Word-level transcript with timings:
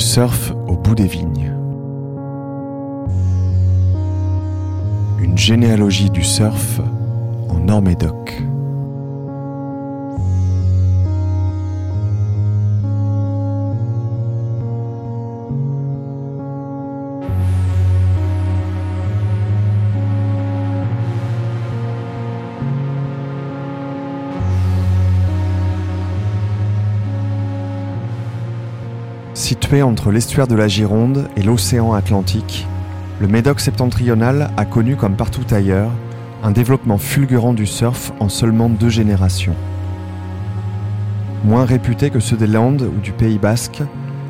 surf 0.00 0.52
au 0.66 0.76
bout 0.76 0.94
des 0.94 1.06
vignes. 1.06 1.52
Une 5.20 5.36
généalogie 5.36 6.10
du 6.10 6.24
surf 6.24 6.80
en 7.48 7.58
Nord-Médoc. 7.58 8.42
Situé 29.50 29.82
entre 29.82 30.12
l'estuaire 30.12 30.46
de 30.46 30.54
la 30.54 30.68
Gironde 30.68 31.28
et 31.36 31.42
l'océan 31.42 31.92
Atlantique, 31.92 32.68
le 33.20 33.26
Médoc 33.26 33.58
septentrional 33.58 34.52
a 34.56 34.64
connu, 34.64 34.94
comme 34.94 35.16
partout 35.16 35.44
ailleurs, 35.50 35.90
un 36.44 36.52
développement 36.52 36.98
fulgurant 36.98 37.52
du 37.52 37.66
surf 37.66 38.12
en 38.20 38.28
seulement 38.28 38.68
deux 38.68 38.90
générations. 38.90 39.56
Moins 41.44 41.64
réputés 41.64 42.10
que 42.10 42.20
ceux 42.20 42.36
des 42.36 42.46
Landes 42.46 42.82
ou 42.96 43.00
du 43.00 43.10
Pays 43.10 43.38
basque, 43.38 43.82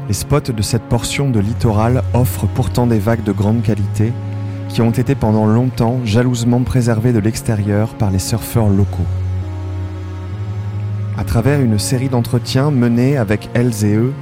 les 0.09 0.15
spots 0.15 0.41
de 0.56 0.62
cette 0.62 0.84
portion 0.84 1.29
de 1.29 1.41
littoral 1.41 2.02
offrent 2.15 2.46
pourtant 2.46 2.87
des 2.87 2.98
vagues 2.98 3.23
de 3.23 3.32
grande 3.32 3.60
qualité 3.60 4.15
qui 4.71 4.80
ont 4.80 4.91
été 4.91 5.15
pendant 5.15 5.45
longtemps 5.45 6.01
jalousement 6.07 6.62
préservées 6.62 7.12
de 7.12 7.18
l'extérieur 7.18 7.91
par 7.91 8.10
les 8.10 8.18
surfeurs 8.18 8.71
locaux. 8.71 9.05
À 11.18 11.24
travers 11.24 11.60
une 11.60 11.79
série 11.79 12.09
d'entretiens 12.09 12.71
menés 12.71 13.18
avec 13.18 13.51
elles 13.52 13.84
et 13.84 13.96
eux, 13.96 14.15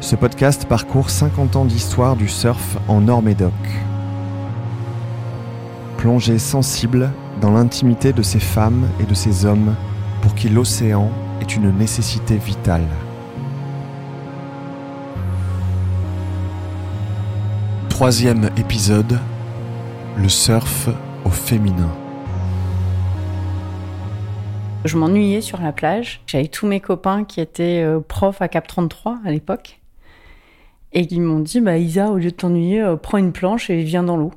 ce 0.00 0.14
podcast 0.14 0.66
parcourt 0.66 1.10
50 1.10 1.56
ans 1.56 1.64
d'histoire 1.64 2.16
du 2.16 2.28
surf 2.28 2.78
en 2.86 3.00
Nord-Médoc. 3.00 3.52
Plongée 5.96 6.38
sensible 6.38 7.10
dans 7.40 7.50
l'intimité 7.50 8.12
de 8.12 8.22
ces 8.22 8.38
femmes 8.38 8.88
et 9.00 9.04
de 9.04 9.14
ces 9.14 9.44
hommes 9.44 9.74
pour 10.22 10.34
qui 10.34 10.48
l'océan 10.48 11.10
est 11.40 11.56
une 11.56 11.76
nécessité 11.76 12.36
vitale. 12.36 12.86
Troisième 17.88 18.50
épisode, 18.56 19.18
le 20.16 20.28
surf 20.28 20.88
au 21.24 21.30
féminin. 21.30 21.90
Je 24.84 24.96
m'ennuyais 24.96 25.40
sur 25.40 25.60
la 25.60 25.72
plage. 25.72 26.20
J'avais 26.28 26.46
tous 26.46 26.68
mes 26.68 26.80
copains 26.80 27.24
qui 27.24 27.40
étaient 27.40 27.82
euh, 27.82 27.98
profs 27.98 28.40
à 28.40 28.46
Cap 28.46 28.68
33 28.68 29.18
à 29.24 29.30
l'époque. 29.32 29.80
Et 30.92 31.02
ils 31.10 31.20
m'ont 31.20 31.40
dit, 31.40 31.60
bah, 31.60 31.76
Isa, 31.76 32.10
au 32.10 32.16
lieu 32.16 32.30
de 32.30 32.36
t'ennuyer, 32.36 32.80
euh, 32.80 32.96
prends 32.96 33.18
une 33.18 33.32
planche 33.32 33.68
et 33.70 33.82
viens 33.82 34.02
dans 34.02 34.16
l'eau. 34.16 34.32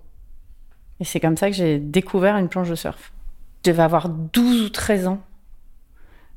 Et 1.00 1.06
c'est 1.06 1.20
comme 1.20 1.38
ça 1.38 1.50
que 1.50 1.56
j'ai 1.56 1.80
découvert 1.80 2.38
une 2.38 2.50
planche 2.50 2.70
de 2.70 2.76
surf. 2.76 3.12
Je 3.64 3.72
devais 3.72 3.84
avoir 3.84 4.10
12 4.10 4.66
ou 4.66 4.70
13 4.70 5.08
ans. 5.08 5.22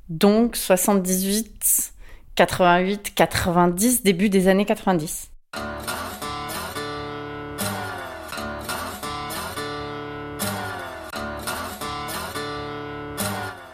Donc 0.08 0.56
78, 0.56 1.92
88, 2.34 3.14
90, 3.14 4.02
début 4.02 4.28
des 4.28 4.48
années 4.48 4.64
90. 4.64 5.30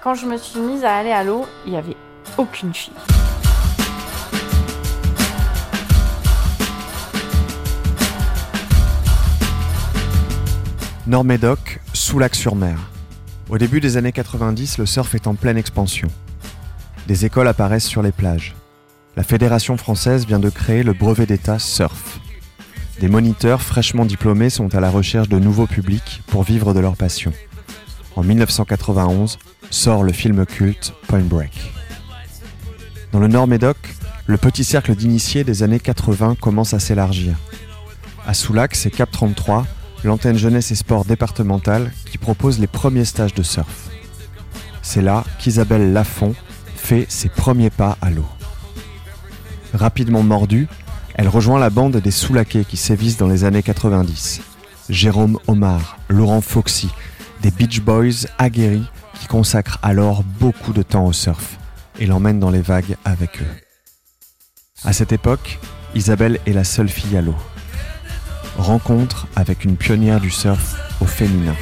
Quand 0.02 0.14
je 0.14 0.26
me 0.26 0.38
suis 0.38 0.60
mise 0.60 0.84
à 0.84 0.96
aller 0.96 1.12
à 1.12 1.22
l'eau, 1.22 1.44
il 1.66 1.72
n'y 1.72 1.78
avait 1.78 1.96
aucune 2.38 2.72
fille. 2.72 2.94
Nord-Médoc, 11.10 11.80
Soulac-sur-Mer. 11.92 12.78
Au 13.48 13.58
début 13.58 13.80
des 13.80 13.96
années 13.96 14.12
90, 14.12 14.78
le 14.78 14.86
surf 14.86 15.12
est 15.16 15.26
en 15.26 15.34
pleine 15.34 15.56
expansion. 15.56 16.06
Des 17.08 17.24
écoles 17.24 17.48
apparaissent 17.48 17.88
sur 17.88 18.00
les 18.00 18.12
plages. 18.12 18.54
La 19.16 19.24
Fédération 19.24 19.76
française 19.76 20.24
vient 20.24 20.38
de 20.38 20.50
créer 20.50 20.84
le 20.84 20.92
brevet 20.92 21.26
d'État 21.26 21.58
surf. 21.58 22.20
Des 23.00 23.08
moniteurs 23.08 23.60
fraîchement 23.60 24.04
diplômés 24.04 24.50
sont 24.50 24.72
à 24.72 24.78
la 24.78 24.88
recherche 24.88 25.28
de 25.28 25.40
nouveaux 25.40 25.66
publics 25.66 26.22
pour 26.28 26.44
vivre 26.44 26.74
de 26.74 26.78
leur 26.78 26.96
passion. 26.96 27.32
En 28.14 28.22
1991 28.22 29.40
sort 29.68 30.04
le 30.04 30.12
film 30.12 30.46
culte 30.46 30.94
Point 31.08 31.24
Break. 31.24 31.72
Dans 33.10 33.18
le 33.18 33.26
Nord-Médoc, 33.26 33.78
le 34.26 34.36
petit 34.36 34.62
cercle 34.62 34.94
d'initiés 34.94 35.42
des 35.42 35.64
années 35.64 35.80
80 35.80 36.36
commence 36.40 36.72
à 36.72 36.78
s'élargir. 36.78 37.34
À 38.28 38.32
Soulac, 38.32 38.76
c'est 38.76 38.92
Cap 38.92 39.10
33 39.10 39.66
l'antenne 40.04 40.36
jeunesse 40.36 40.70
et 40.70 40.74
sport 40.74 41.04
départementale 41.04 41.92
qui 42.10 42.18
propose 42.18 42.58
les 42.58 42.66
premiers 42.66 43.04
stages 43.04 43.34
de 43.34 43.42
surf. 43.42 43.88
C'est 44.82 45.02
là 45.02 45.24
qu'Isabelle 45.38 45.92
Lafont 45.92 46.34
fait 46.74 47.06
ses 47.08 47.28
premiers 47.28 47.70
pas 47.70 47.96
à 48.00 48.10
l'eau. 48.10 48.26
Rapidement 49.74 50.22
mordue, 50.22 50.68
elle 51.14 51.28
rejoint 51.28 51.60
la 51.60 51.70
bande 51.70 51.96
des 51.96 52.10
Soulaquais 52.10 52.64
qui 52.64 52.76
sévissent 52.76 53.18
dans 53.18 53.28
les 53.28 53.44
années 53.44 53.62
90. 53.62 54.40
Jérôme 54.88 55.38
Omar, 55.46 55.98
Laurent 56.08 56.40
Foxy, 56.40 56.88
des 57.42 57.50
Beach 57.50 57.80
Boys 57.80 58.26
aguerris 58.38 58.88
qui 59.20 59.26
consacrent 59.26 59.78
alors 59.82 60.24
beaucoup 60.24 60.72
de 60.72 60.82
temps 60.82 61.06
au 61.06 61.12
surf 61.12 61.58
et 61.98 62.06
l'emmènent 62.06 62.40
dans 62.40 62.50
les 62.50 62.62
vagues 62.62 62.96
avec 63.04 63.42
eux. 63.42 63.56
À 64.84 64.92
cette 64.92 65.12
époque, 65.12 65.58
Isabelle 65.94 66.40
est 66.46 66.52
la 66.52 66.64
seule 66.64 66.88
fille 66.88 67.16
à 67.16 67.20
l'eau 67.20 67.36
rencontre 68.58 69.26
avec 69.36 69.64
une 69.64 69.76
pionnière 69.76 70.20
du 70.20 70.30
surf 70.30 70.76
au 71.00 71.06
féminin. 71.06 71.54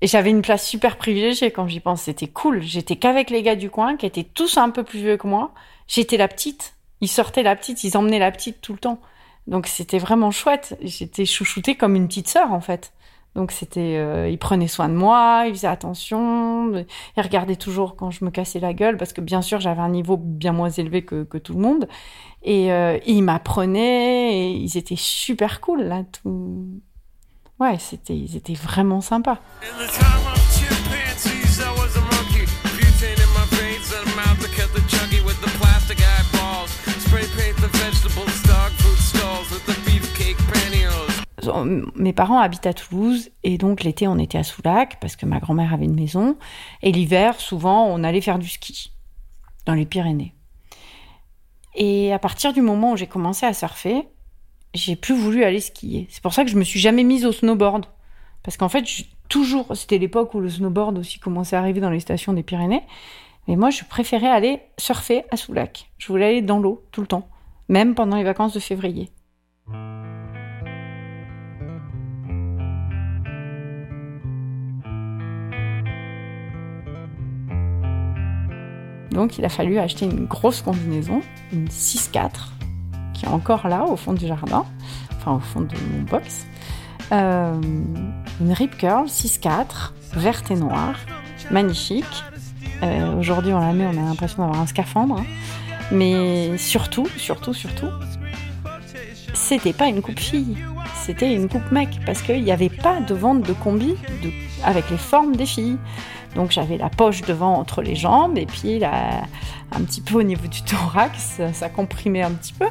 Et 0.00 0.06
j'avais 0.06 0.30
une 0.30 0.42
place 0.42 0.66
super 0.66 0.96
privilégiée 0.96 1.50
quand 1.50 1.66
j'y 1.66 1.80
pense. 1.80 2.02
C'était 2.02 2.28
cool. 2.28 2.62
J'étais 2.62 2.96
qu'avec 2.96 3.30
les 3.30 3.42
gars 3.42 3.56
du 3.56 3.68
coin 3.70 3.96
qui 3.96 4.06
étaient 4.06 4.24
tous 4.24 4.56
un 4.56 4.70
peu 4.70 4.84
plus 4.84 5.00
vieux 5.00 5.16
que 5.16 5.26
moi. 5.26 5.52
J'étais 5.88 6.16
la 6.16 6.28
petite. 6.28 6.74
Ils 7.00 7.08
sortaient 7.08 7.42
la 7.42 7.56
petite, 7.56 7.84
ils 7.84 7.96
emmenaient 7.96 8.18
la 8.18 8.30
petite 8.30 8.60
tout 8.60 8.72
le 8.72 8.78
temps. 8.78 9.00
Donc 9.46 9.66
c'était 9.66 9.98
vraiment 9.98 10.30
chouette. 10.30 10.76
J'étais 10.82 11.24
chouchoutée 11.24 11.74
comme 11.74 11.96
une 11.96 12.06
petite 12.06 12.28
sœur 12.28 12.52
en 12.52 12.60
fait. 12.60 12.92
Donc 13.34 13.52
c'était, 13.52 13.96
euh, 13.96 14.28
il 14.28 14.38
prenait 14.38 14.66
soin 14.66 14.88
de 14.88 14.94
moi, 14.94 15.44
il 15.46 15.54
faisait 15.54 15.68
attention, 15.68 16.72
il 16.74 17.22
regardait 17.22 17.56
toujours 17.56 17.94
quand 17.94 18.10
je 18.10 18.24
me 18.24 18.30
cassais 18.30 18.58
la 18.58 18.72
gueule 18.72 18.96
parce 18.96 19.12
que 19.12 19.20
bien 19.20 19.42
sûr 19.42 19.60
j'avais 19.60 19.80
un 19.80 19.90
niveau 19.90 20.16
bien 20.16 20.52
moins 20.52 20.70
élevé 20.70 21.04
que, 21.04 21.38
tout 21.38 21.54
le 21.54 21.60
monde. 21.60 21.88
Et, 22.42 22.72
euh, 22.72 22.98
il 23.06 23.22
m'apprenait, 23.22 24.34
et 24.34 24.50
ils 24.52 24.76
étaient 24.76 24.96
super 24.96 25.60
cool 25.60 25.82
là. 25.82 26.04
Tout... 26.10 26.80
Ouais, 27.60 27.78
c'était, 27.78 28.16
ils 28.16 28.36
étaient 28.36 28.54
vraiment 28.54 29.00
sympas. 29.00 29.38
Mes 41.94 42.12
parents 42.12 42.38
habitent 42.38 42.66
à 42.66 42.72
Toulouse 42.72 43.30
et 43.44 43.58
donc 43.58 43.82
l'été 43.82 44.06
on 44.08 44.18
était 44.18 44.38
à 44.38 44.42
Soulac 44.42 44.98
parce 45.00 45.16
que 45.16 45.26
ma 45.26 45.40
grand-mère 45.40 45.72
avait 45.72 45.84
une 45.84 45.94
maison 45.94 46.36
et 46.82 46.92
l'hiver 46.92 47.40
souvent 47.40 47.86
on 47.86 48.04
allait 48.04 48.20
faire 48.20 48.38
du 48.38 48.48
ski 48.48 48.92
dans 49.66 49.74
les 49.74 49.86
Pyrénées. 49.86 50.34
Et 51.74 52.12
à 52.12 52.18
partir 52.18 52.52
du 52.52 52.62
moment 52.62 52.92
où 52.92 52.96
j'ai 52.96 53.06
commencé 53.06 53.46
à 53.46 53.52
surfer, 53.52 54.08
j'ai 54.74 54.96
plus 54.96 55.14
voulu 55.14 55.44
aller 55.44 55.60
skier. 55.60 56.06
C'est 56.10 56.22
pour 56.22 56.34
ça 56.34 56.44
que 56.44 56.50
je 56.50 56.56
me 56.56 56.64
suis 56.64 56.80
jamais 56.80 57.04
mise 57.04 57.24
au 57.24 57.32
snowboard 57.32 57.86
parce 58.42 58.56
qu'en 58.56 58.68
fait 58.68 58.84
toujours 59.28 59.76
c'était 59.76 59.98
l'époque 59.98 60.34
où 60.34 60.40
le 60.40 60.48
snowboard 60.48 60.98
aussi 60.98 61.18
commençait 61.18 61.56
à 61.56 61.60
arriver 61.60 61.80
dans 61.80 61.90
les 61.90 62.00
stations 62.00 62.32
des 62.32 62.42
Pyrénées. 62.42 62.82
Mais 63.46 63.56
moi 63.56 63.70
je 63.70 63.84
préférais 63.84 64.28
aller 64.28 64.60
surfer 64.78 65.24
à 65.30 65.36
Soulac. 65.36 65.90
Je 65.98 66.08
voulais 66.08 66.26
aller 66.26 66.42
dans 66.42 66.58
l'eau 66.58 66.84
tout 66.92 67.00
le 67.00 67.06
temps, 67.06 67.28
même 67.68 67.94
pendant 67.94 68.16
les 68.16 68.24
vacances 68.24 68.54
de 68.54 68.60
février. 68.60 69.10
Donc 79.18 79.36
il 79.36 79.44
a 79.44 79.48
fallu 79.48 79.80
acheter 79.80 80.04
une 80.04 80.26
grosse 80.26 80.62
combinaison, 80.62 81.22
une 81.52 81.66
6-4, 81.66 82.30
qui 83.14 83.24
est 83.24 83.28
encore 83.28 83.66
là 83.66 83.82
au 83.82 83.96
fond 83.96 84.12
du 84.12 84.28
jardin, 84.28 84.64
enfin 85.16 85.32
au 85.34 85.40
fond 85.40 85.62
de 85.62 85.74
mon 85.90 86.04
box. 86.04 86.46
Euh, 87.10 87.60
une 88.40 88.52
Rip 88.52 88.78
Curl 88.78 89.06
6-4, 89.06 89.90
verte 90.12 90.52
et 90.52 90.54
noire, 90.54 90.94
magnifique. 91.50 92.04
Euh, 92.84 93.18
aujourd'hui 93.18 93.52
on 93.52 93.58
la 93.58 93.72
met, 93.72 93.86
on 93.86 93.90
a 93.90 94.08
l'impression 94.08 94.44
d'avoir 94.44 94.60
un 94.60 94.68
scaphandre. 94.68 95.18
Hein. 95.18 95.26
Mais 95.90 96.56
surtout, 96.56 97.08
surtout, 97.16 97.54
surtout, 97.54 97.88
c'était 99.34 99.72
pas 99.72 99.88
une 99.88 100.00
coupe 100.00 100.20
fille, 100.20 100.58
c'était 100.94 101.34
une 101.34 101.48
coupe 101.48 101.72
mec, 101.72 101.88
parce 102.06 102.22
qu'il 102.22 102.44
n'y 102.44 102.52
avait 102.52 102.68
pas 102.68 103.00
de 103.00 103.14
vente 103.14 103.42
de 103.42 103.52
combi 103.52 103.96
avec 104.64 104.88
les 104.90 104.96
formes 104.96 105.34
des 105.34 105.46
filles. 105.46 105.78
Donc 106.34 106.50
j'avais 106.50 106.76
la 106.76 106.88
poche 106.88 107.22
devant 107.22 107.54
entre 107.54 107.82
les 107.82 107.96
jambes 107.96 108.38
et 108.38 108.46
puis 108.46 108.78
la, 108.78 109.22
un 109.72 109.82
petit 109.82 110.00
peu 110.00 110.16
au 110.16 110.22
niveau 110.22 110.46
du 110.46 110.62
thorax, 110.62 111.40
ça, 111.52 111.68
comprimait 111.68 112.22
un 112.22 112.32
petit 112.32 112.52
peu. 112.52 112.66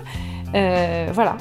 Euh, 0.55 1.09
voilà. 1.13 1.37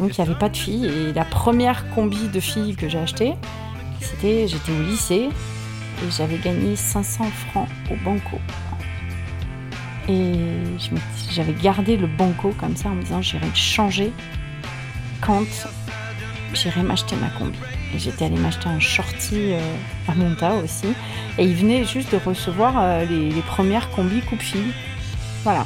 donc 0.00 0.16
il 0.16 0.22
n'y 0.22 0.28
avait 0.28 0.38
pas 0.38 0.48
de 0.48 0.56
filles. 0.56 0.86
Et 0.86 1.12
la 1.12 1.24
première 1.24 1.88
combi 1.90 2.28
de 2.28 2.40
filles 2.40 2.74
que 2.74 2.88
j'ai 2.88 2.98
achetée, 2.98 3.34
c'était, 4.00 4.48
j'étais 4.48 4.72
au 4.72 4.82
lycée 4.82 5.28
et 6.02 6.10
j'avais 6.10 6.38
gagné 6.38 6.74
500 6.74 7.24
francs 7.24 7.68
au 7.90 7.96
banco. 8.04 8.38
Et 10.10 10.32
j'avais 11.30 11.52
gardé 11.52 11.96
le 11.96 12.08
banco 12.08 12.52
comme 12.58 12.74
ça 12.74 12.88
en 12.88 12.96
me 12.96 13.02
disant 13.02 13.22
j'irai 13.22 13.46
changer 13.54 14.12
quand 15.20 15.46
j'irai 16.52 16.82
m'acheter 16.82 17.14
ma 17.16 17.28
combi. 17.28 17.58
Et 17.94 17.98
j'étais 17.98 18.24
allée 18.24 18.36
m'acheter 18.36 18.68
un 18.68 18.80
shorty 18.80 19.52
euh, 19.52 19.60
à 20.08 20.14
Monta 20.14 20.54
aussi. 20.54 20.88
Et 21.38 21.44
il 21.44 21.54
venait 21.54 21.84
juste 21.84 22.12
de 22.12 22.18
recevoir 22.24 22.74
euh, 22.76 23.04
les, 23.04 23.42
premières 23.42 23.90
combis 23.90 24.20
coupe-fille. 24.22 24.72
Voilà. 25.44 25.64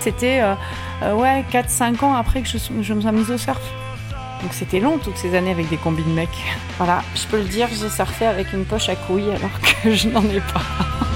C'était 0.00 0.40
euh, 0.42 1.14
ouais, 1.14 1.44
4-5 1.52 2.04
ans 2.04 2.14
après 2.14 2.42
que 2.42 2.48
je, 2.48 2.58
je 2.82 2.94
me 2.94 3.00
sois 3.00 3.12
mise 3.12 3.30
au 3.30 3.38
surf. 3.38 3.62
Donc 4.42 4.52
c'était 4.52 4.80
long 4.80 4.98
toutes 4.98 5.16
ces 5.16 5.36
années 5.36 5.50
avec 5.50 5.68
des 5.68 5.76
combis 5.76 6.04
de 6.04 6.10
mecs. 6.10 6.28
Voilà, 6.78 7.02
je 7.16 7.26
peux 7.26 7.38
le 7.38 7.48
dire, 7.48 7.66
j'ai 7.72 7.88
surfé 7.88 8.26
avec 8.26 8.52
une 8.52 8.64
poche 8.64 8.88
à 8.88 8.94
couilles 8.94 9.30
alors 9.30 9.60
que 9.60 9.92
je 9.92 10.08
n'en 10.08 10.22
ai 10.22 10.40
pas. 10.40 10.62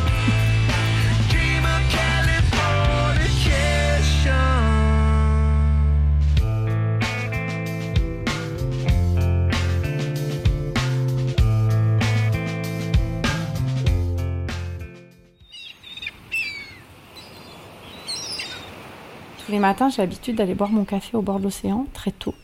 matins, 19.62 19.88
j'ai 19.88 20.02
l'habitude 20.02 20.36
d'aller 20.36 20.54
boire 20.54 20.70
mon 20.70 20.84
café 20.84 21.16
au 21.16 21.22
bord 21.22 21.38
de 21.38 21.44
l'océan 21.44 21.86
très 21.94 22.10
tôt 22.10 22.34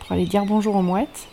pour 0.00 0.12
aller 0.12 0.24
dire 0.24 0.44
bonjour 0.46 0.74
aux 0.74 0.82
mouettes. 0.82 1.28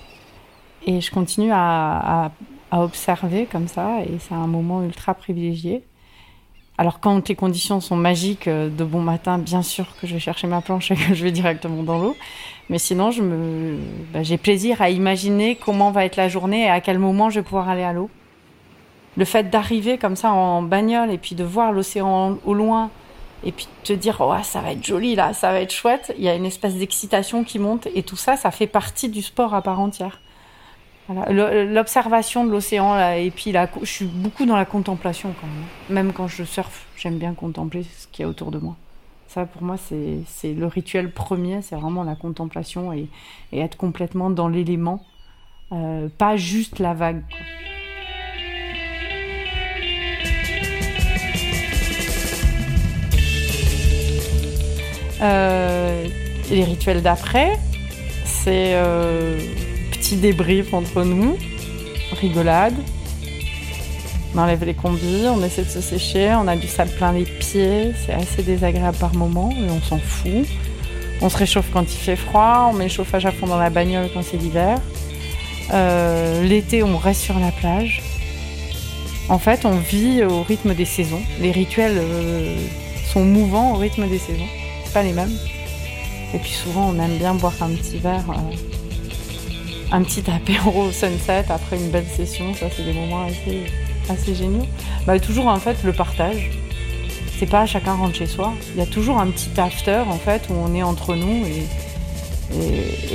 Et 0.86 1.02
je 1.02 1.12
continue 1.12 1.52
à, 1.52 2.32
observer 2.72 3.48
comme 3.52 3.68
ça, 3.68 4.02
et 4.04 4.20
c'est 4.20 4.36
un 4.36 4.46
moment 4.46 4.84
ultra 4.84 5.16
privilégié. 5.16 5.82
Alors 6.78 7.00
quand 7.00 7.28
les 7.28 7.36
conditions 7.36 7.82
sont 7.82 7.96
magiques 7.96 8.48
euh, 8.48 8.70
de 8.70 8.84
bon 8.84 9.02
matin, 9.02 9.40
bien 9.40 9.64
sûr 9.64 9.88
que 10.00 10.06
je 10.06 10.14
vais 10.14 10.20
chercher 10.20 10.46
ma 10.48 10.62
planche 10.62 10.92
et 10.92 10.96
que 10.96 11.14
je 11.16 11.24
vais 11.24 11.32
directement 11.32 11.84
dans 11.84 11.98
l'eau. 11.98 12.16
Mais 12.70 12.78
sinon, 12.78 13.12
je 13.12 13.24
bah, 14.14 14.24
j'ai 14.24 14.38
plaisir 14.38 14.82
à 14.82 14.90
imaginer 14.90 15.56
comment 15.56 15.92
va 15.92 16.06
être 16.06 16.16
la 16.16 16.30
journée 16.30 16.66
et 16.66 16.70
à 16.70 16.80
quel 16.80 17.00
moment 17.00 17.30
je 17.30 17.40
vais 17.40 17.44
pouvoir 17.44 17.68
aller 17.70 17.84
à 17.84 17.92
l'eau. 17.92 18.10
Le 19.18 19.26
fait 19.26 19.50
d'arriver 19.50 19.98
comme 19.98 20.16
ça 20.16 20.32
en 20.32 20.62
bagnole 20.62 21.12
et 21.12 21.18
puis 21.18 21.36
de 21.36 21.44
voir 21.44 21.72
l'océan 21.72 22.38
au 22.46 22.54
loin 22.54 22.92
et 23.44 23.52
puis 23.52 23.68
te 23.84 23.94
dire 23.94 24.18
oh, 24.20 24.34
ça 24.44 24.62
va 24.62 24.72
être 24.72 24.86
joli 24.86 25.16
là, 25.16 25.34
ça 25.34 25.52
va 25.52 25.62
être 25.62 25.74
chouette, 25.74 26.14
il 26.18 26.24
y 26.24 26.30
a 26.30 26.36
une 26.36 26.46
espèce 26.46 26.76
d'excitation 26.76 27.44
qui 27.44 27.60
monte 27.60 27.88
et 27.96 28.04
tout 28.04 28.16
ça, 28.16 28.36
ça 28.36 28.52
fait 28.52 28.68
partie 28.68 29.10
du 29.10 29.22
sport 29.22 29.54
à 29.54 29.62
part 29.62 29.80
entière. 29.80 30.20
L'observation 31.30 32.46
de 32.46 32.52
l'océan 32.52 33.14
et 33.14 33.32
puis 33.32 33.52
là, 33.52 33.68
je 33.82 33.90
suis 33.90 34.06
beaucoup 34.06 34.46
dans 34.46 34.56
la 34.56 34.66
contemplation 34.66 35.34
quand 35.42 35.48
même. 35.48 36.06
Même 36.06 36.14
quand 36.14 36.28
je 36.28 36.44
surfe, 36.44 36.86
j'aime 36.96 37.18
bien 37.18 37.34
contempler 37.34 37.84
ce 37.84 38.08
qu'il 38.08 38.24
y 38.24 38.26
a 38.26 38.30
autour 38.30 38.52
de 38.52 38.60
moi. 38.60 38.76
Ça, 39.28 39.46
pour 39.46 39.62
moi, 39.62 39.78
c'est 39.78 40.54
le 40.54 40.66
rituel 40.66 41.12
premier, 41.12 41.62
c'est 41.62 41.76
vraiment 41.76 42.04
la 42.04 42.16
contemplation 42.16 42.94
et, 42.94 43.08
être 43.54 43.78
complètement 43.78 44.30
dans 44.32 44.48
l'élément, 44.48 45.06
euh, 45.72 46.10
pas 46.18 46.36
juste 46.36 46.80
la 46.80 46.96
vague. 46.96 47.24
Euh, 55.22 56.08
les 56.50 56.64
rituels 56.64 57.02
d'après, 57.02 57.60
c'est 58.26 58.74
euh, 58.74 59.38
petit 59.92 60.16
débrief 60.16 60.74
entre 60.74 61.04
nous, 61.04 61.38
rigolade. 62.20 62.76
On 64.34 64.40
enlève 64.40 64.64
les 64.64 64.76
combis, 64.76 65.26
on 65.28 65.44
essaie 65.44 65.64
de 65.64 65.70
se 65.70 65.82
sécher, 65.82 66.34
on 66.36 66.48
a 66.48 66.56
du 66.56 66.68
sable 66.68 66.92
plein 66.92 67.12
les 67.12 67.26
pieds, 67.26 67.94
c'est 68.06 68.14
assez 68.14 68.44
désagréable 68.44 68.98
par 68.98 69.16
moment 69.16 69.52
et 69.52 69.70
on 69.70 69.82
s'en 69.82 69.98
fout. 69.98 70.48
On 71.22 71.30
se 71.30 71.38
réchauffe 71.38 71.70
quand 71.74 71.84
il 71.84 71.98
fait 71.98 72.16
froid, 72.16 72.70
on 72.72 72.74
met 72.74 72.86
le 72.86 72.90
chauffage 72.90 73.26
à 73.26 73.32
fond 73.32 73.48
dans 73.48 73.58
la 73.58 73.70
bagnole 73.70 74.10
quand 74.14 74.22
c'est 74.24 74.38
l'hiver. 74.38 74.80
Euh, 75.74 76.44
l'été, 76.44 76.84
on 76.84 76.98
reste 76.98 77.22
sur 77.22 77.38
la 77.40 77.52
plage. 77.52 78.02
En 79.28 79.40
fait, 79.40 79.66
on 79.66 79.78
vit 79.78 80.24
au 80.24 80.42
rythme 80.44 80.74
des 80.74 80.86
saisons. 80.86 81.22
Les 81.42 81.52
rituels 81.52 82.02
sont 83.12 83.26
mouvants 83.26 83.74
au 83.74 83.76
rythme 83.76 84.08
des 84.08 84.18
saisons 84.18 84.48
pas 84.90 85.04
les 85.04 85.14
mêmes. 85.14 85.38
Et 86.34 86.38
puis 86.38 86.52
souvent, 86.52 86.94
on 86.94 87.00
aime 87.00 87.18
bien 87.18 87.34
boire 87.34 87.54
un 87.62 87.70
petit 87.70 87.98
verre, 87.98 88.30
euh, 88.30 88.56
un 89.92 90.04
petit 90.04 90.24
apéro 90.30 90.84
au 90.84 90.92
sunset 90.92 91.46
après 91.50 91.78
une 91.78 91.90
belle 91.90 92.08
session. 92.08 92.54
Ça, 92.54 92.68
c'est 92.76 92.84
des 92.84 92.94
moments 92.94 93.26
assez, 93.26 93.66
assez 94.10 94.36
géniaux. 94.36 94.66
Bah, 95.06 95.20
toujours 95.20 95.48
en 95.48 95.58
fait 95.58 95.78
le 95.84 95.94
partage. 95.94 96.52
C'est 97.40 97.50
pas 97.50 97.66
chacun 97.66 97.94
rentre 97.94 98.16
chez 98.16 98.28
soi. 98.28 98.54
Il 98.76 98.80
y 98.80 98.84
a 98.84 98.86
toujours 98.86 99.20
un 99.20 99.28
petit 99.28 99.60
after 99.60 100.04
en 100.08 100.18
fait 100.18 100.48
où 100.50 100.54
on 100.54 100.76
est 100.76 100.84
entre 100.84 101.16
nous 101.16 101.46
et, 101.46 101.66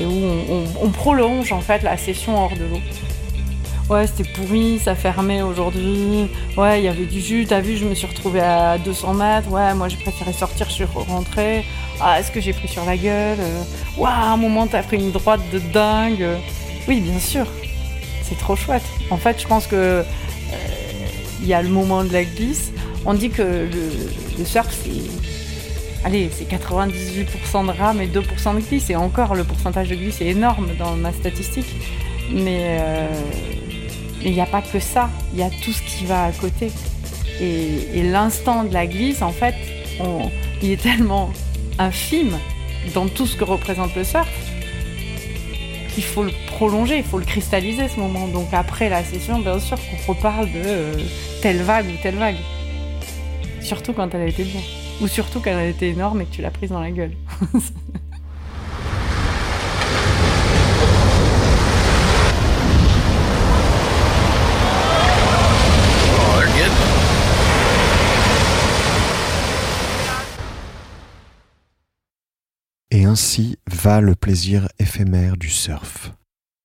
et, 0.01 0.07
où 0.07 0.65
on, 0.83 0.89
prolonge 0.91 1.53
en 1.53 1.61
fait 1.61 1.83
la 1.83 1.97
session 1.97 2.37
hors 2.37 2.57
de 2.57 2.65
l'eau. 2.65 2.81
Ouais, 3.91 4.07
c'était 4.07 4.29
pourri, 4.31 4.79
ça 4.79 4.95
fermait 4.95 5.43
aujourd'hui. 5.43 6.31
Ouais, 6.57 6.81
il 6.81 6.85
y 6.85 6.89
avait 6.89 7.05
du 7.05 7.21
jus, 7.21 7.45
t'as 7.47 7.61
vu, 7.61 7.77
je 7.77 7.85
me 7.85 7.95
suis 7.95 8.07
retrouvée 8.07 8.41
à 8.41 8.79
200 8.79 9.13
mètres. 9.13 9.51
Ouais, 9.51 9.75
moi 9.75 9.89
j'ai 9.89 9.99
préféré 9.99 10.33
sortir, 10.33 10.67
je 10.71 10.73
suis 10.73 10.85
rentrée. 10.85 11.67
Ah, 12.01 12.19
est-ce 12.19 12.33
que 12.33 12.41
j'ai 12.41 12.55
pris 12.55 12.67
sur 12.67 12.87
la 12.87 12.97
gueule? 12.97 13.39
Waouh, 13.99 14.11
à 14.11 14.33
un 14.33 14.39
moment 14.39 14.67
t'as 14.67 14.83
pris 14.83 14.97
une 14.97 15.13
droite 15.13 15.43
de 15.53 15.59
dingue. 15.59 16.27
Oui, 16.89 17.01
bien 17.01 17.19
sûr, 17.19 17.47
c'est 18.23 18.39
trop 18.39 18.57
chouette. 18.57 18.85
En 19.11 19.19
fait, 19.19 19.39
je 19.39 19.47
pense 19.47 19.67
que 19.67 19.77
euh, 19.77 20.05
il 21.43 21.47
y 21.47 21.53
a 21.53 21.61
le 21.61 21.69
moment 21.69 22.05
de 22.05 22.13
la 22.13 22.25
glisse. 22.25 22.73
On 23.05 23.13
dit 23.13 23.29
que 23.29 23.43
le, 23.43 24.45
surf, 24.47 24.75
c'est 24.83 26.07
allez, 26.07 26.31
c'est 26.33 26.49
98% 26.51 27.67
de 27.67 27.79
rame 27.79 28.01
et 28.01 28.07
2% 28.07 28.55
de 28.55 28.61
glisse. 28.61 28.89
Et 28.89 28.97
encore, 28.97 29.35
le 29.35 29.45
pourcentage 29.45 29.91
de 29.91 29.95
glisse 29.95 30.23
est 30.23 30.29
énorme 30.29 30.69
dans 30.79 30.97
ma 30.97 31.13
statistique. 31.13 31.77
Mais 32.33 32.79
euh, 32.81 33.09
il 34.25 34.33
n'y 34.33 34.41
a 34.41 34.47
pas 34.47 34.63
que 34.63 34.81
ça, 34.81 35.11
il 35.33 35.39
y 35.39 35.43
a 35.43 35.51
tout 35.51 35.73
ce 35.73 35.83
qui 35.83 36.05
va 36.05 36.25
à 36.25 36.33
côté. 36.33 36.71
Et, 37.41 38.03
l'instant 38.03 38.65
de 38.65 38.73
la 38.73 38.87
glisse, 38.87 39.23
en 39.23 39.33
fait, 39.33 39.55
il 40.63 40.71
est 40.71 40.81
tellement 40.81 41.31
infime 41.79 42.39
dans 42.95 43.09
tout 43.09 43.27
ce 43.27 43.37
que 43.37 43.45
représente 43.45 43.95
le 43.97 44.05
surf 44.05 44.29
qu'il 45.95 46.05
faut 46.05 46.25
le 46.25 46.33
prolonger, 46.49 46.99
il 46.99 47.05
faut 47.05 47.19
le 47.19 47.25
cristalliser 47.25 47.89
ce 47.89 48.01
moment. 48.01 48.27
Donc 48.27 48.49
après 48.53 48.89
la 48.89 49.05
session, 49.05 49.39
bien 49.39 49.59
sûr 49.61 49.79
qu'on 49.79 50.13
reparle 50.13 50.47
de 50.47 50.63
euh, 50.65 50.93
telle 51.41 51.63
vague 51.63 51.87
ou 51.87 52.03
telle 52.03 52.17
vague. 52.17 52.37
Surtout 53.61 53.93
quand 53.93 54.13
elle 54.15 54.23
a 54.23 54.27
été 54.27 54.43
bien. 54.43 54.61
Ou 55.01 55.07
surtout 55.07 55.41
quand 55.41 55.51
elle 55.51 55.59
a 55.59 55.67
été 55.67 55.91
énorme 55.91 56.23
et 56.23 56.25
que 56.27 56.35
tu 56.35 56.43
l'as 56.43 56.51
prise 56.51 56.71
dans 56.71 56.81
la 56.81 56.91
gueule. 56.91 57.13
ainsi 73.15 73.61
va 73.71 74.01
le 74.01 74.17
plaisir 74.17 74.67
éphémère 74.81 75.37
du 75.37 75.49
surf. 75.49 76.11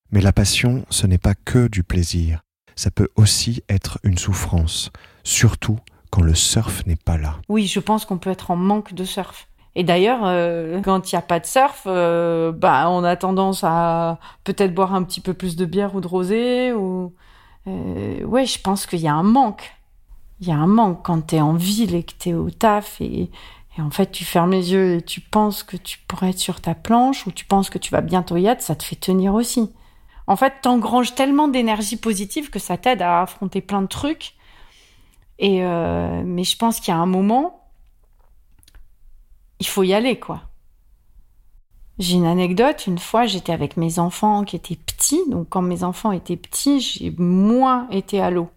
Mais 0.10 0.20
la 0.20 0.34
passion, 0.34 0.84
ce 0.90 1.06
n'est 1.06 1.20
pas 1.20 1.36
que 1.36 1.68
du 1.68 1.84
plaisir, 1.84 2.42
ça 2.76 2.90
peut 2.90 3.10
aussi 3.16 3.62
être 3.70 4.00
une 4.02 4.18
souffrance, 4.18 4.90
surtout 5.24 5.78
quand 6.10 6.24
le 6.24 6.34
surf 6.34 6.84
n'est 6.88 6.96
pas 6.96 7.20
là. 7.20 7.36
Oui, 7.50 7.68
je 7.68 7.80
pense 7.80 8.04
qu'on 8.04 8.18
peut 8.18 8.32
être 8.32 8.50
en 8.50 8.56
manque 8.56 8.96
de 8.96 9.04
surf. 9.04 9.48
Et 9.76 9.84
d'ailleurs, 9.84 10.22
euh, 10.24 10.82
quand 10.82 11.12
il 11.12 11.14
n'y 11.14 11.20
a 11.20 11.22
pas 11.22 11.40
de 11.40 11.46
surf, 11.46 11.84
euh, 11.86 12.52
bah, 12.52 12.90
on 12.90 13.04
a 13.04 13.16
tendance 13.16 13.64
à 13.64 14.18
peut-être 14.44 14.74
boire 14.74 14.96
un 14.96 15.04
petit 15.04 15.22
peu 15.22 15.36
plus 15.36 15.56
de 15.56 15.66
bière 15.66 15.94
ou 15.94 16.02
de 16.02 16.08
rosé. 16.08 16.74
Ou... 16.74 17.14
Euh, 17.68 18.24
ouais, 18.24 18.48
je 18.48 18.60
pense 18.60 18.88
qu'il 18.88 19.02
y 19.02 19.08
a 19.08 19.14
un 19.14 19.22
manque. 19.22 19.72
Il 20.42 20.48
y 20.48 20.52
a 20.52 20.56
un 20.56 20.66
manque 20.66 21.02
quand 21.04 21.28
tu 21.28 21.36
es 21.36 21.42
en 21.42 21.54
ville 21.54 21.94
et 21.94 22.02
que 22.02 22.14
tu 22.18 22.30
es 22.30 22.34
au 22.34 22.50
taf 22.50 23.02
et, 23.02 23.30
et 23.78 23.82
en 23.82 23.92
fait, 23.92 24.12
tu 24.12 24.26
fermes 24.26 24.52
les 24.52 24.72
yeux 24.72 24.96
et 24.96 25.02
tu 25.02 25.22
penses 25.22 25.64
que 25.64 25.78
tu 25.78 26.00
pourrais 26.08 26.32
être 26.32 26.40
sur 26.40 26.60
ta 26.60 26.76
planche 26.76 27.28
ou 27.28 27.32
tu 27.32 27.46
penses 27.46 27.70
que 27.70 27.78
tu 27.78 27.92
vas 27.92 28.02
bientôt 28.02 28.36
y 28.38 28.48
être, 28.48 28.62
ça 28.62 28.76
te 28.76 28.84
fait 28.84 28.96
tenir 28.96 29.34
aussi. 29.34 29.72
En 30.28 30.36
fait, 30.36 30.62
t'engranges 30.62 31.16
tellement 31.16 31.48
d'énergie 31.48 31.98
positive 31.98 32.50
que 32.50 32.60
ça 32.60 32.78
t'aide 32.78 33.02
à 33.02 33.22
affronter 33.22 33.62
plein 33.62 33.82
de 33.82 33.88
trucs. 33.88 34.36
Et 35.40 35.64
euh, 35.64 36.22
mais 36.26 36.44
je 36.44 36.58
pense 36.58 36.80
qu'il 36.80 36.94
y 36.94 36.98
a 36.98 37.00
un 37.00 37.06
moment, 37.06 37.70
il 39.60 39.68
faut 39.68 39.84
y 39.84 39.94
aller, 39.94 40.20
quoi. 40.20 40.42
J'ai 42.00 42.16
une 42.16 42.26
anecdote. 42.26 42.88
Une 42.88 42.98
fois, 42.98 43.26
j'étais 43.26 43.52
avec 43.52 43.78
mes 43.78 44.00
enfants 44.00 44.44
qui 44.44 44.56
étaient 44.56 44.76
petits. 44.76 45.22
Donc, 45.30 45.50
quand 45.50 45.62
mes 45.62 45.84
enfants 45.84 46.12
étaient 46.12 46.38
petits, 46.38 46.80
j'ai 46.80 47.12
moins 47.18 47.88
été 47.90 48.22
à 48.22 48.30
l'eau. 48.32 48.50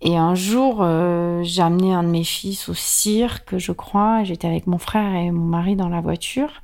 Et 0.00 0.16
un 0.16 0.34
jour, 0.34 0.78
euh, 0.80 1.42
j'ai 1.42 1.62
amené 1.62 1.92
un 1.92 2.04
de 2.04 2.08
mes 2.08 2.24
fils 2.24 2.68
au 2.68 2.74
cirque, 2.74 3.58
je 3.58 3.72
crois. 3.72 4.22
J'étais 4.24 4.46
avec 4.46 4.66
mon 4.66 4.78
frère 4.78 5.14
et 5.14 5.30
mon 5.30 5.44
mari 5.44 5.74
dans 5.74 5.88
la 5.88 6.00
voiture. 6.00 6.62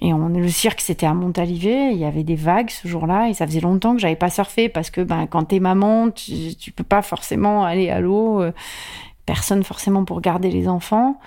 Et 0.00 0.12
le 0.12 0.48
cirque, 0.48 0.80
c'était 0.80 1.06
à 1.06 1.14
Montalivet. 1.14 1.92
Il 1.92 1.98
y 1.98 2.04
avait 2.04 2.22
des 2.22 2.36
vagues 2.36 2.70
ce 2.70 2.86
jour-là. 2.86 3.28
Et 3.28 3.34
ça 3.34 3.46
faisait 3.46 3.60
longtemps 3.60 3.94
que 3.94 4.00
j'avais 4.00 4.16
pas 4.16 4.30
surfé 4.30 4.68
parce 4.68 4.90
que 4.90 5.00
ben, 5.00 5.26
quand 5.26 5.44
t'es 5.44 5.58
maman, 5.58 6.10
tu, 6.10 6.54
tu 6.54 6.70
peux 6.70 6.84
pas 6.84 7.02
forcément 7.02 7.64
aller 7.64 7.90
à 7.90 8.00
l'eau. 8.00 8.40
Euh, 8.42 8.52
personne 9.26 9.64
forcément 9.64 10.04
pour 10.04 10.20
garder 10.20 10.50
les 10.50 10.68
enfants. 10.68 11.18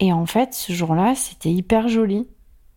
Et 0.00 0.12
en 0.12 0.26
fait, 0.26 0.52
ce 0.52 0.72
jour-là, 0.72 1.14
c'était 1.14 1.50
hyper 1.50 1.88
joli. 1.88 2.28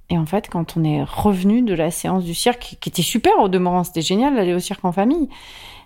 Et 0.09 0.17
en 0.17 0.25
fait, 0.25 0.49
quand 0.49 0.77
on 0.77 0.83
est 0.83 1.03
revenu 1.03 1.61
de 1.61 1.73
la 1.73 1.91
séance 1.91 2.23
du 2.23 2.33
cirque, 2.33 2.77
qui 2.79 2.89
était 2.89 3.01
super 3.01 3.37
au 3.39 3.49
demeurant, 3.49 3.83
c'était 3.83 4.01
génial 4.01 4.35
d'aller 4.35 4.53
au 4.53 4.59
cirque 4.59 4.85
en 4.85 4.91
famille. 4.91 5.29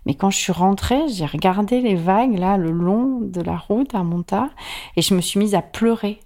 Mais 0.05 0.15
quand 0.15 0.29
je 0.29 0.37
suis 0.37 0.51
rentrée, 0.51 1.07
j'ai 1.09 1.25
regardé 1.25 1.81
les 1.81 1.95
vagues 1.95 2.37
là 2.37 2.57
le 2.57 2.71
long 2.71 3.19
de 3.21 3.41
la 3.41 3.57
route 3.57 3.95
à 3.95 4.03
Monta 4.03 4.49
et 4.95 5.01
je 5.01 5.13
me 5.13 5.21
suis 5.21 5.39
mise 5.39 5.55
à 5.55 5.61
pleurer. 5.61 6.19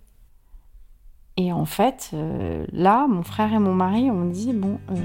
Et 1.37 1.53
en 1.53 1.65
fait, 1.65 2.09
euh, 2.13 2.65
là, 2.71 3.05
mon 3.07 3.21
frère 3.21 3.53
et 3.53 3.59
mon 3.59 3.75
mari 3.75 4.09
ont 4.09 4.25
dit 4.25 4.53
bon, 4.53 4.79
euh, 4.89 4.95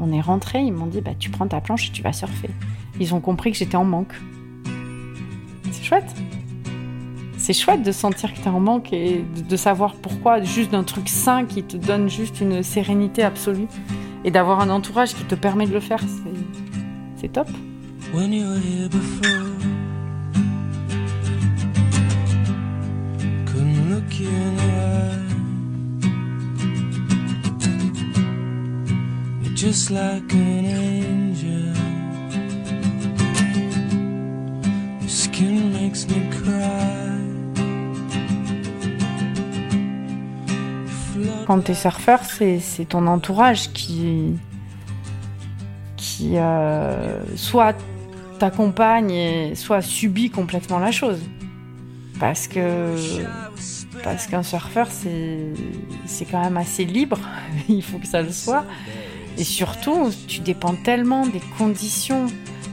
on 0.00 0.12
est 0.12 0.20
rentrés. 0.20 0.62
Ils 0.62 0.72
m'ont 0.72 0.86
dit 0.86 1.00
bah 1.00 1.14
tu 1.16 1.30
prends 1.30 1.46
ta 1.46 1.60
planche 1.60 1.88
et 1.88 1.92
tu 1.92 2.02
vas 2.02 2.12
surfer. 2.12 2.50
Ils 2.98 3.14
ont 3.14 3.20
compris 3.20 3.52
que 3.52 3.58
j'étais 3.58 3.76
en 3.76 3.84
manque. 3.84 4.14
C'est 5.70 5.84
chouette 5.84 6.14
c'est 7.42 7.54
chouette 7.54 7.82
de 7.82 7.90
sentir 7.90 8.32
que 8.32 8.38
tu 8.38 8.44
es 8.44 8.48
en 8.48 8.60
manque 8.60 8.92
et 8.92 9.24
de, 9.48 9.56
savoir 9.56 9.96
pourquoi, 9.96 10.40
juste 10.42 10.70
d'un 10.70 10.84
truc 10.84 11.08
sain 11.08 11.44
qui 11.44 11.64
te 11.64 11.76
donne 11.76 12.08
juste 12.08 12.40
une 12.40 12.62
sérénité 12.62 13.24
absolue 13.24 13.66
et 14.24 14.30
d'avoir 14.30 14.60
un 14.60 14.70
entourage 14.70 15.14
qui 15.14 15.24
te 15.24 15.34
permet 15.34 15.66
de 15.66 15.72
le 15.72 15.80
faire. 15.80 15.98
C'est 17.16 17.32
top. 17.32 17.48
Just 29.72 29.90
like 29.90 30.34
an 30.34 30.66
angel. 30.66 31.72
Your 35.00 35.08
skin 35.08 35.72
makes 35.72 36.06
me 36.08 36.28
cry. 36.30 37.18
Quand 41.46 41.60
tu 41.60 41.70
es 41.70 41.74
surfeur, 41.74 42.20
c'est 42.24 42.88
ton 42.88 43.06
entourage 43.06 43.72
qui, 43.72 44.36
qui 45.96 46.38
euh, 46.38 47.20
soit 47.36 47.76
t'accompagne, 48.42 49.54
soit 49.54 49.82
subit 49.82 50.28
complètement 50.28 50.80
la 50.80 50.90
chose. 50.90 51.20
Parce 52.18 52.48
que 52.48 52.96
parce 54.02 54.26
qu'un 54.26 54.42
surfeur, 54.42 54.88
c'est 54.90 56.24
quand 56.24 56.42
même 56.42 56.56
assez 56.56 56.84
libre, 56.84 57.20
il 57.68 57.84
faut 57.84 57.98
que 57.98 58.06
ça 58.08 58.20
le 58.20 58.32
soit. 58.32 58.64
Et 59.38 59.44
surtout, 59.44 60.10
tu 60.26 60.40
dépends 60.40 60.74
tellement 60.74 61.24
des 61.24 61.40
conditions, 61.56 62.26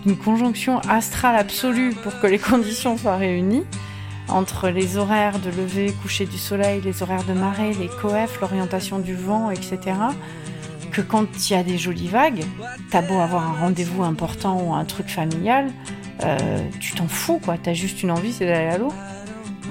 d'une 0.08 0.18
conjonction 0.18 0.80
astrale 0.90 1.36
absolue 1.36 1.94
pour 1.94 2.20
que 2.20 2.26
les 2.26 2.40
conditions 2.52 2.98
soient 2.98 3.18
réunies 3.18 3.66
entre 4.28 4.70
les 4.70 4.98
horaires 4.98 5.38
de 5.38 5.52
lever, 5.52 5.94
coucher 6.02 6.26
du 6.26 6.40
soleil, 6.40 6.82
les 6.82 7.04
horaires 7.04 7.26
de 7.26 7.34
marée, 7.34 7.74
les 7.74 7.90
coefs, 8.02 8.42
l'orientation 8.42 8.98
du 8.98 9.14
vent, 9.14 9.52
etc., 9.52 9.78
que 10.92 11.02
quand 11.02 11.28
il 11.50 11.54
y 11.54 11.56
a 11.56 11.64
des 11.64 11.78
jolies 11.78 12.08
vagues, 12.08 12.44
t'as 12.92 13.02
beau 13.02 13.20
avoir 13.20 13.44
un 13.44 13.60
rendez-vous 13.60 14.04
important 14.04 14.62
ou 14.62 14.74
un 14.74 14.86
truc 14.86 15.08
familial, 15.08 15.72
euh, 16.24 16.38
tu 16.80 16.94
t'en 16.94 17.08
fous, 17.08 17.40
quoi. 17.40 17.58
T'as 17.58 17.74
juste 17.74 18.04
une 18.04 18.12
envie, 18.12 18.34
c'est 18.34 18.46
d'aller 18.46 18.68
à 18.68 18.78
l'eau. 18.78 18.94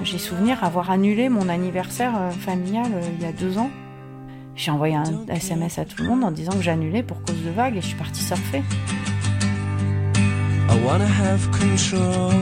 J'ai 0.03 0.17
souvenir 0.17 0.63
avoir 0.63 0.91
annulé 0.91 1.29
mon 1.29 1.49
anniversaire 1.49 2.13
euh, 2.17 2.31
familial 2.31 2.87
euh, 2.93 3.01
il 3.17 3.23
y 3.23 3.27
a 3.27 3.33
deux 3.33 3.57
ans. 3.57 3.69
J'ai 4.55 4.71
envoyé 4.71 4.95
un 4.95 5.25
SMS 5.27 5.77
à 5.77 5.85
tout 5.85 6.01
le 6.01 6.09
monde 6.09 6.23
en 6.23 6.31
disant 6.31 6.51
que 6.53 6.61
j'annulais 6.61 7.03
pour 7.03 7.21
cause 7.23 7.41
de 7.43 7.49
vagues 7.49 7.77
et 7.77 7.81
je 7.81 7.87
suis 7.87 7.97
partie 7.97 8.23
surfer. 8.23 8.63
I 10.69 10.77
wanna 10.85 11.05
have 11.05 11.49
control. 11.51 12.33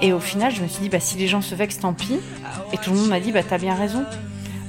Et 0.00 0.12
au 0.12 0.20
final, 0.20 0.54
je 0.54 0.62
me 0.62 0.68
suis 0.68 0.82
dit, 0.82 0.88
bah, 0.90 1.00
si 1.00 1.16
les 1.16 1.28
gens 1.28 1.40
se 1.40 1.54
vexent, 1.54 1.78
tant 1.78 1.94
pis. 1.94 2.20
Et 2.72 2.76
tout 2.76 2.90
le 2.90 2.96
monde 2.96 3.08
m'a 3.08 3.20
dit, 3.20 3.32
bah, 3.32 3.42
t'as 3.42 3.58
bien 3.58 3.74
raison. 3.74 4.04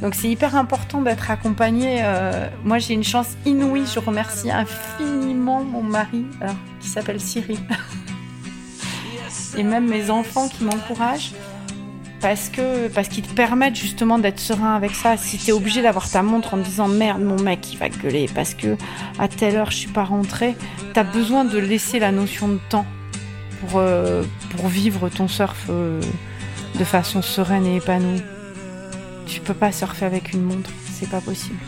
Donc 0.01 0.15
c'est 0.15 0.29
hyper 0.29 0.55
important 0.55 1.01
d'être 1.01 1.29
accompagné. 1.29 1.99
Euh, 2.03 2.47
moi, 2.63 2.79
j'ai 2.79 2.93
une 2.93 3.03
chance 3.03 3.35
inouïe. 3.45 3.85
Je 3.93 3.99
remercie 3.99 4.49
infiniment 4.49 5.63
mon 5.63 5.83
mari, 5.83 6.25
qui 6.79 6.87
s'appelle 6.87 7.19
Cyril. 7.19 7.59
Et 9.57 9.63
même 9.63 9.87
mes 9.87 10.09
enfants 10.09 10.47
qui 10.47 10.63
m'encouragent 10.63 11.33
parce 12.25 12.49
que 12.49 12.87
qu'ils 13.07 13.21
te 13.21 13.35
permettent 13.35 13.75
justement 13.75 14.17
d'être 14.17 14.39
serein 14.39 14.75
avec 14.75 14.95
ça. 14.95 15.15
Si 15.15 15.37
tu 15.37 15.51
es 15.51 15.53
obligé 15.53 15.83
d'avoir 15.83 16.09
ta 16.09 16.23
montre 16.23 16.55
en 16.55 16.57
disant 16.57 16.87
merde, 16.87 17.21
mon 17.21 17.39
mec 17.39 17.71
il 17.71 17.77
va 17.77 17.87
gueuler 17.87 18.27
parce 18.33 18.55
que 18.55 18.77
à 19.19 19.27
telle 19.27 19.55
heure 19.55 19.69
je 19.69 19.77
suis 19.77 19.91
pas 19.91 20.05
rentrée, 20.05 20.55
tu 20.95 20.99
as 20.99 21.03
besoin 21.03 21.45
de 21.45 21.59
laisser 21.59 21.99
la 21.99 22.11
notion 22.11 22.47
de 22.47 22.57
temps 22.67 22.87
pour 23.59 23.77
euh, 23.77 24.23
vivre 24.63 25.07
ton 25.09 25.27
surf 25.27 25.67
euh, 25.69 26.01
de 26.79 26.83
façon 26.83 27.21
sereine 27.21 27.67
et 27.67 27.75
épanouie. 27.75 28.23
Tu 29.27 29.39
peux 29.39 29.53
pas 29.53 29.71
surfer 29.71 30.05
avec 30.05 30.33
une 30.33 30.41
montre, 30.41 30.71
c'est 30.93 31.09
pas 31.11 31.21
possible. 31.21 31.59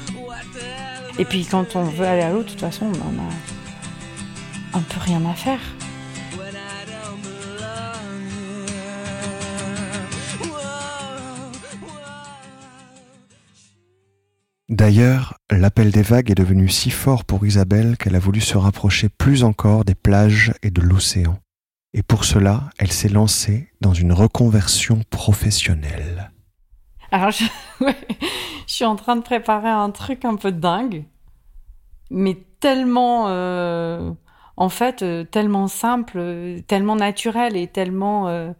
Et 1.19 1.25
puis 1.25 1.45
quand 1.45 1.75
on 1.75 1.83
veut 1.83 2.07
aller 2.07 2.23
à 2.23 2.31
l'eau, 2.31 2.41
de 2.41 2.49
toute 2.49 2.61
façon, 2.61 2.87
on 2.87 3.19
en 3.19 3.21
a 3.21 4.79
un 4.79 4.81
peu 4.81 4.99
rien 5.01 5.21
à 5.29 5.35
faire. 5.35 5.59
D'ailleurs, 14.77 15.39
l'appel 15.49 15.89
des 15.89 16.03
vagues 16.03 16.29
est 16.29 16.35
devenu 16.35 16.69
si 16.69 16.91
fort 16.91 17.25
pour 17.25 17.43
Isabelle 17.47 17.97
qu'elle 17.97 18.15
a 18.15 18.19
voulu 18.19 18.41
se 18.41 18.59
rapprocher 18.59 19.09
plus 19.09 19.43
encore 19.43 19.83
des 19.85 19.95
plages 19.95 20.53
et 20.61 20.69
de 20.69 20.81
l'océan. 20.81 21.39
Et 21.95 22.03
pour 22.03 22.25
cela, 22.25 22.69
elle 22.77 22.91
s'est 22.91 23.09
lancée 23.09 23.71
dans 23.81 23.95
une 23.95 24.13
reconversion 24.13 25.01
professionnelle. 25.09 26.31
Alors, 27.11 27.31
je, 27.31 27.45
suis 28.67 28.85
en 28.85 28.95
train 28.95 29.15
de 29.15 29.23
préparer 29.23 29.67
un 29.67 29.89
truc 29.89 30.25
un 30.25 30.35
peu 30.35 30.51
dingue, 30.51 31.05
mais 32.11 32.37
tellement, 32.59 33.29
euh, 33.29 34.11
en 34.57 34.69
fait, 34.69 35.01
euh, 35.01 35.23
tellement 35.23 35.67
simple, 35.67 36.61
tellement 36.67 36.95
naturel 36.95 37.57
et 37.57 37.65
tellement... 37.65 38.27
Euh, 38.27 38.51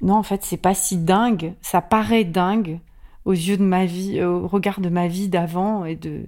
non, 0.00 0.14
en 0.14 0.22
fait, 0.22 0.44
c'est 0.44 0.56
pas 0.56 0.74
si 0.74 0.96
dingue. 0.96 1.52
Ça 1.60 1.82
paraît 1.82 2.24
dingue, 2.24 2.80
aux 3.24 3.32
yeux 3.32 3.56
de 3.56 3.64
ma 3.64 3.84
vie, 3.84 4.18
euh, 4.18 4.30
au 4.30 4.48
regard 4.48 4.80
de 4.80 4.88
ma 4.88 5.08
vie 5.08 5.28
d'avant 5.28 5.84
et 5.84 5.96
de. 5.96 6.24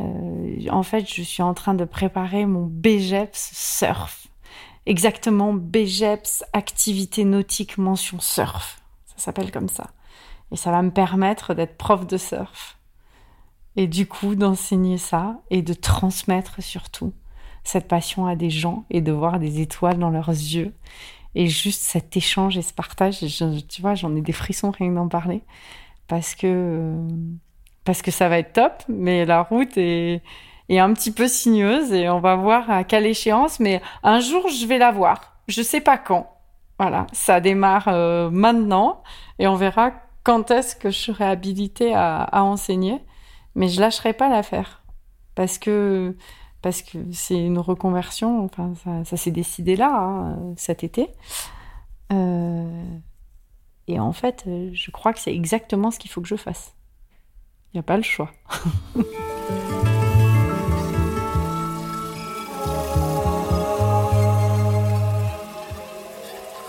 Euh, 0.00 0.66
en 0.70 0.82
fait, 0.82 1.08
je 1.12 1.22
suis 1.22 1.42
en 1.42 1.54
train 1.54 1.74
de 1.74 1.84
préparer 1.84 2.46
mon 2.46 2.66
BGEPS 2.66 3.50
surf. 3.52 4.28
Exactement, 4.86 5.52
BGEPS 5.52 6.44
activité 6.52 7.24
nautique 7.24 7.78
mention 7.78 8.20
surf. 8.20 8.82
Ça 9.06 9.16
s'appelle 9.16 9.50
comme 9.50 9.68
ça. 9.68 9.90
Et 10.52 10.56
ça 10.56 10.70
va 10.70 10.82
me 10.82 10.90
permettre 10.90 11.54
d'être 11.54 11.76
prof 11.76 12.06
de 12.06 12.16
surf. 12.16 12.78
Et 13.76 13.86
du 13.86 14.06
coup, 14.06 14.34
d'enseigner 14.36 14.98
ça 14.98 15.40
et 15.50 15.62
de 15.62 15.74
transmettre 15.74 16.62
surtout 16.62 17.12
cette 17.64 17.88
passion 17.88 18.26
à 18.26 18.36
des 18.36 18.48
gens 18.48 18.84
et 18.90 19.00
de 19.00 19.12
voir 19.12 19.40
des 19.40 19.60
étoiles 19.60 19.98
dans 19.98 20.10
leurs 20.10 20.28
yeux. 20.28 20.72
Et 21.34 21.48
juste 21.48 21.82
cet 21.82 22.16
échange 22.16 22.56
et 22.56 22.62
ce 22.62 22.72
partage, 22.72 23.18
tu 23.68 23.82
vois, 23.82 23.94
j'en 23.94 24.14
ai 24.14 24.22
des 24.22 24.32
frissons 24.32 24.70
rien 24.70 24.92
d'en 24.92 25.08
parler 25.08 25.42
parce 26.08 26.34
que, 26.34 26.94
parce 27.84 28.02
que 28.02 28.10
ça 28.10 28.28
va 28.28 28.38
être 28.38 28.52
top, 28.52 28.82
mais 28.88 29.24
la 29.24 29.42
route 29.42 29.76
est, 29.76 30.22
est 30.68 30.78
un 30.78 30.92
petit 30.92 31.12
peu 31.12 31.28
sinueuse 31.28 31.92
et 31.92 32.08
on 32.08 32.20
va 32.20 32.36
voir 32.36 32.70
à 32.70 32.84
quelle 32.84 33.06
échéance, 33.06 33.60
mais 33.60 33.80
un 34.02 34.20
jour 34.20 34.48
je 34.48 34.66
vais 34.66 34.78
la 34.78 34.92
voir. 34.92 35.36
Je 35.48 35.62
sais 35.62 35.80
pas 35.80 35.98
quand. 35.98 36.32
Voilà, 36.78 37.06
ça 37.12 37.40
démarre 37.40 37.88
euh, 37.88 38.30
maintenant 38.30 39.02
et 39.38 39.48
on 39.48 39.54
verra 39.54 39.92
quand 40.24 40.50
est-ce 40.50 40.76
que 40.76 40.90
je 40.90 40.98
serai 40.98 41.24
habilitée 41.24 41.94
à, 41.94 42.22
à 42.22 42.42
enseigner, 42.42 43.00
mais 43.54 43.68
je 43.68 43.80
lâcherai 43.80 44.12
pas 44.12 44.28
l'affaire 44.28 44.82
parce 45.34 45.58
que 45.58 46.16
parce 46.62 46.82
que 46.82 46.98
c'est 47.12 47.38
une 47.38 47.58
reconversion. 47.60 48.44
Enfin, 48.44 48.72
ça, 48.82 49.04
ça 49.04 49.16
s'est 49.16 49.30
décidé 49.30 49.76
là 49.76 49.94
hein, 49.94 50.54
cet 50.56 50.82
été. 50.82 51.10
Euh, 52.12 52.82
et 53.88 53.98
en 54.00 54.12
fait, 54.12 54.44
euh, 54.46 54.70
je 54.72 54.90
crois 54.90 55.12
que 55.12 55.20
c'est 55.20 55.34
exactement 55.34 55.90
ce 55.90 55.98
qu'il 55.98 56.10
faut 56.10 56.20
que 56.20 56.28
je 56.28 56.36
fasse. 56.36 56.74
Il 57.72 57.76
n'y 57.76 57.80
a 57.80 57.82
pas 57.82 57.96
le 57.96 58.02
choix. 58.02 58.30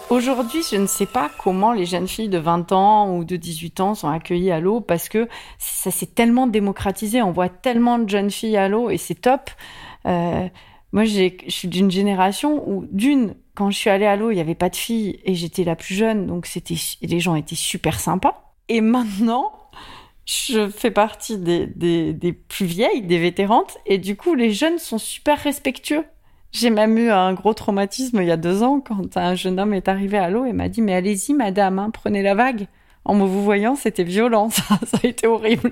Aujourd'hui, 0.10 0.62
je 0.64 0.78
ne 0.78 0.88
sais 0.88 1.06
pas 1.06 1.30
comment 1.44 1.74
les 1.74 1.86
jeunes 1.86 2.08
filles 2.08 2.30
de 2.30 2.38
20 2.38 2.72
ans 2.72 3.14
ou 3.14 3.26
de 3.26 3.36
18 3.36 3.82
ans 3.82 3.94
sont 3.94 4.08
accueillies 4.08 4.52
à 4.52 4.62
l'eau 4.62 4.80
parce 4.80 5.10
que 5.10 5.28
ça 5.58 5.92
s'est 5.92 6.06
tellement 6.06 6.48
démocratisé. 6.48 7.22
On 7.22 7.34
voit 7.34 7.50
tellement 7.50 8.00
de 8.00 8.08
jeunes 8.08 8.32
filles 8.32 8.56
à 8.56 8.70
l'eau 8.70 8.90
et 8.90 8.98
c'est 8.98 9.16
top. 9.16 9.52
Euh, 10.06 10.48
moi, 10.94 11.04
je 11.04 11.30
suis 11.50 11.68
d'une 11.68 11.92
génération 11.92 12.64
où, 12.70 12.88
d'une, 12.90 13.36
quand 13.58 13.72
je 13.72 13.78
suis 13.78 13.90
allée 13.90 14.06
à 14.06 14.16
l'eau, 14.16 14.30
il 14.30 14.36
n'y 14.36 14.42
avait 14.42 14.54
pas 14.54 14.70
de 14.70 14.76
filles 14.76 15.20
et 15.26 15.34
j'étais 15.34 15.64
la 15.64 15.76
plus 15.76 15.96
jeune, 15.96 16.28
donc 16.28 16.48
les 17.02 17.20
gens 17.20 17.34
étaient 17.34 17.56
super 17.56 18.00
sympas. 18.00 18.54
Et 18.70 18.82
maintenant, 18.82 19.52
je 20.26 20.70
fais 20.70 20.92
partie 20.92 21.40
des, 21.40 22.40
plus 22.50 22.68
vieilles, 22.68 23.02
des 23.02 23.18
vétérantes, 23.18 23.80
et 23.88 23.98
du 23.98 24.16
coup, 24.16 24.36
les 24.36 24.54
jeunes 24.54 24.78
sont 24.78 25.00
super 25.00 25.40
respectueux. 25.40 26.04
J'ai 26.52 26.70
même 26.70 27.00
eu 27.00 27.10
un 27.10 27.34
gros 27.34 27.56
traumatisme 27.56 28.22
il 28.22 28.28
y 28.28 28.32
a 28.32 28.38
deux 28.38 28.62
ans 28.62 28.80
quand 28.80 29.18
un 29.18 29.34
jeune 29.34 29.60
homme 29.60 29.74
est 29.74 29.88
arrivé 29.88 30.20
à 30.20 30.30
l'eau 30.30 30.46
et 30.46 30.54
m'a 30.54 30.70
dit 30.70 30.82
mais 30.82 30.94
allez-y 30.94 31.34
madame, 31.34 31.80
hein, 31.80 31.90
prenez 31.92 32.22
la 32.22 32.36
vague. 32.36 32.68
En 33.06 33.16
me 33.16 33.26
vous 33.26 33.44
voyant, 33.44 33.76
c'était 33.76 34.04
violent, 34.04 34.50
ça, 34.52 34.80
ça 34.84 35.00
a 35.04 35.08
été 35.08 35.26
horrible. 35.26 35.72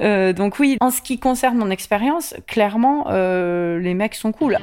euh, 0.00 0.32
donc 0.32 0.58
oui, 0.58 0.78
en 0.80 0.90
ce 0.90 1.02
qui 1.02 1.18
concerne 1.18 1.58
mon 1.58 1.70
expérience, 1.70 2.34
clairement, 2.46 3.08
euh, 3.10 3.78
les 3.78 3.92
mecs 3.92 4.14
sont 4.14 4.32
cool. 4.32 4.58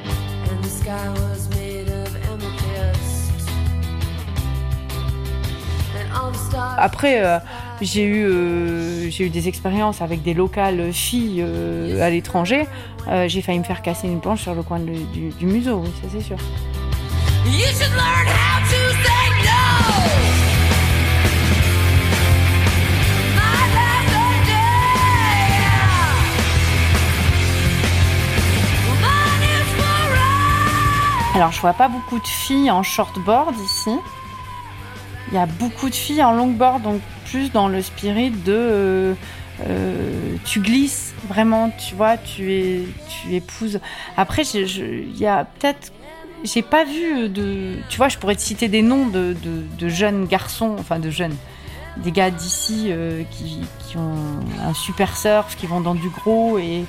Après, 6.77 7.23
euh, 7.23 7.37
j'ai 7.81 8.03
eu, 8.03 8.23
euh, 8.25 9.09
j'ai 9.09 9.25
eu 9.25 9.29
des 9.29 9.47
expériences 9.47 10.01
avec 10.01 10.21
des 10.23 10.33
locales 10.33 10.91
filles 10.93 11.43
euh, 11.45 12.01
à 12.01 12.09
l'étranger. 12.09 12.67
J'ai 13.27 13.41
failli 13.41 13.59
me 13.59 13.63
faire 13.63 13.81
casser 13.81 14.07
une 14.07 14.21
planche 14.21 14.41
sur 14.41 14.53
le 14.53 14.61
coin 14.63 14.79
de- 14.79 14.85
du, 15.11 15.29
du 15.29 15.45
museau, 15.47 15.81
oui, 15.83 15.89
ça 16.01 16.07
c'est 16.11 16.21
sûr. 16.21 16.37
You 17.45 17.65
should 17.67 17.91
learn 17.95 18.27
how 18.27 18.61
to 18.69 18.93
say 19.03 19.20
Alors, 31.41 31.53
je 31.53 31.61
vois 31.61 31.73
pas 31.73 31.87
beaucoup 31.87 32.19
de 32.19 32.27
filles 32.27 32.69
en 32.69 32.83
shortboard 32.83 33.55
ici. 33.59 33.89
Il 35.29 35.33
y 35.33 35.39
a 35.39 35.47
beaucoup 35.47 35.89
de 35.89 35.95
filles 35.95 36.23
en 36.23 36.33
longboard, 36.33 36.83
donc 36.83 37.01
plus 37.25 37.51
dans 37.51 37.67
le 37.67 37.81
spirit 37.81 38.29
de 38.29 38.53
euh, 38.53 39.13
euh, 39.67 40.35
tu 40.45 40.59
glisses 40.59 41.15
vraiment, 41.27 41.71
tu 41.71 41.95
vois, 41.95 42.17
tu 42.17 42.53
es, 42.53 42.81
tu 43.09 43.33
épouses. 43.33 43.79
Après, 44.17 44.43
il 44.43 45.17
y 45.17 45.25
a 45.25 45.45
peut-être, 45.45 45.91
j'ai 46.43 46.61
pas 46.61 46.83
vu 46.85 47.27
de, 47.27 47.73
tu 47.89 47.97
vois, 47.97 48.07
je 48.07 48.19
pourrais 48.19 48.35
te 48.35 48.41
citer 48.41 48.67
des 48.67 48.83
noms 48.83 49.07
de, 49.07 49.35
de- 49.79 49.89
jeunes 49.89 50.27
garçons, 50.27 50.75
enfin 50.77 50.99
de 50.99 51.09
jeunes, 51.09 51.35
des 51.97 52.11
gars 52.11 52.29
d'ici 52.29 52.89
euh, 52.89 53.23
qui, 53.31 53.97
ont 53.97 54.43
un 54.63 54.75
super 54.75 55.17
surf, 55.17 55.55
qui 55.55 55.65
vont 55.65 55.81
dans 55.81 55.95
du 55.95 56.09
gros 56.09 56.59
et, 56.59 56.85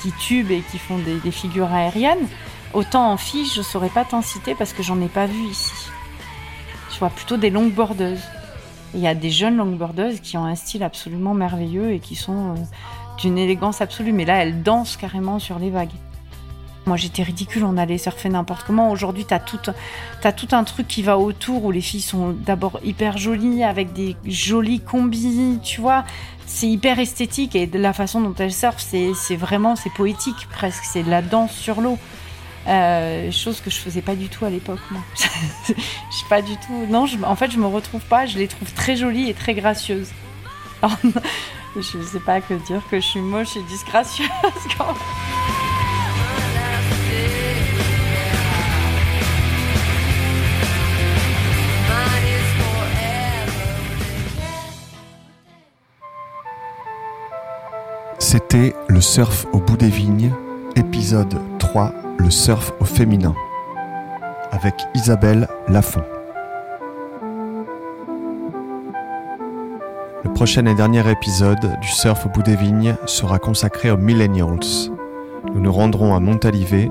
qui 0.00 0.10
tubent 0.12 0.52
et 0.52 0.62
qui 0.70 0.78
font 0.78 0.96
des 0.96 1.30
figures 1.30 1.70
aériennes. 1.70 2.26
Autant 2.72 3.10
en 3.10 3.16
filles, 3.16 3.50
je 3.52 3.62
saurais 3.62 3.88
pas 3.88 4.04
t'en 4.04 4.22
citer 4.22 4.54
parce 4.54 4.72
que 4.72 4.82
j'en 4.82 5.00
ai 5.00 5.08
pas 5.08 5.26
vu 5.26 5.42
ici. 5.44 5.90
Je 6.92 6.98
vois 6.98 7.10
plutôt 7.10 7.36
des 7.36 7.50
longboardeuses. 7.50 8.22
Et 8.94 8.98
Il 8.98 9.00
y 9.00 9.08
a 9.08 9.14
des 9.14 9.30
jeunes 9.30 9.56
longboardeuses 9.56 10.20
qui 10.20 10.36
ont 10.36 10.44
un 10.44 10.54
style 10.54 10.84
absolument 10.84 11.34
merveilleux 11.34 11.92
et 11.92 11.98
qui 11.98 12.14
sont 12.14 12.52
euh, 12.52 12.54
d'une 13.18 13.38
élégance 13.38 13.80
absolue. 13.80 14.12
Mais 14.12 14.24
là, 14.24 14.42
elles 14.42 14.62
dansent 14.62 14.96
carrément 14.96 15.40
sur 15.40 15.58
les 15.58 15.70
vagues. 15.70 15.90
Moi, 16.86 16.96
j'étais 16.96 17.22
ridicule, 17.22 17.64
on 17.64 17.76
allait 17.76 17.98
surfer 17.98 18.28
n'importe 18.28 18.64
comment. 18.64 18.90
Aujourd'hui, 18.90 19.24
t'as 19.24 19.40
t'as 20.20 20.32
tout 20.32 20.48
un 20.52 20.64
truc 20.64 20.88
qui 20.88 21.02
va 21.02 21.18
autour 21.18 21.64
où 21.64 21.70
les 21.70 21.80
filles 21.80 22.00
sont 22.00 22.30
d'abord 22.30 22.80
hyper 22.82 23.18
jolies, 23.18 23.64
avec 23.64 23.92
des 23.92 24.16
jolis 24.24 24.80
combis, 24.80 25.58
tu 25.62 25.80
vois. 25.80 26.04
C'est 26.46 26.68
hyper 26.68 26.98
esthétique 26.98 27.54
et 27.54 27.66
la 27.66 27.92
façon 27.92 28.20
dont 28.20 28.34
elles 28.38 28.52
surfent, 28.52 28.80
c'est 28.80 29.36
vraiment, 29.36 29.76
c'est 29.76 29.92
poétique 29.92 30.48
presque. 30.50 30.84
C'est 30.84 31.02
de 31.02 31.10
la 31.10 31.22
danse 31.22 31.52
sur 31.52 31.80
l'eau. 31.80 31.98
Euh, 32.66 33.30
chose 33.32 33.60
que 33.60 33.70
je 33.70 33.76
faisais 33.76 34.02
pas 34.02 34.14
du 34.14 34.28
tout 34.28 34.44
à 34.44 34.50
l'époque, 34.50 34.80
moi. 34.90 35.00
je 35.66 35.72
suis 36.16 36.28
pas 36.28 36.42
du 36.42 36.56
tout. 36.56 36.86
Non, 36.88 37.06
en 37.24 37.36
fait, 37.36 37.50
je 37.50 37.58
me 37.58 37.66
retrouve 37.66 38.02
pas. 38.02 38.26
Je 38.26 38.38
les 38.38 38.48
trouve 38.48 38.72
très 38.72 38.96
jolies 38.96 39.28
et 39.28 39.34
très 39.34 39.54
gracieuses. 39.54 40.10
Alors, 40.82 40.96
je 41.76 42.02
sais 42.02 42.20
pas 42.20 42.40
que 42.40 42.54
dire 42.54 42.82
que 42.90 43.00
je 43.00 43.06
suis 43.06 43.20
moche 43.20 43.56
et 43.56 43.62
disgracieuse 43.62 44.28
quand. 44.78 44.94
C'était 58.18 58.76
Le 58.88 59.00
surf 59.00 59.46
au 59.52 59.58
bout 59.58 59.76
des 59.76 59.88
vignes, 59.88 60.32
épisode 60.76 61.40
3, 61.58 61.92
Le 62.20 62.28
surf 62.28 62.74
au 62.80 62.84
féminin, 62.84 63.34
avec 64.52 64.74
Isabelle 64.94 65.48
Lafont. 65.68 66.02
Le 70.22 70.30
prochain 70.34 70.66
et 70.66 70.74
dernier 70.74 71.10
épisode 71.10 71.78
du 71.80 71.88
surf 71.88 72.26
au 72.26 72.28
bout 72.28 72.42
des 72.42 72.56
vignes 72.56 72.94
sera 73.06 73.38
consacré 73.38 73.90
aux 73.90 73.96
millennials. 73.96 74.60
Nous 75.54 75.60
nous 75.62 75.72
rendrons 75.72 76.14
à 76.14 76.20
Montalivet 76.20 76.90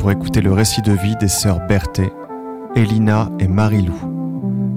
pour 0.00 0.10
écouter 0.10 0.40
le 0.40 0.52
récit 0.52 0.82
de 0.82 0.92
vie 0.92 1.14
des 1.20 1.28
sœurs 1.28 1.60
Berthet, 1.68 2.12
Elina 2.74 3.28
et 3.38 3.46
Marilou, 3.46 3.94